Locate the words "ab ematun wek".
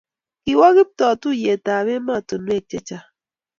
1.75-2.63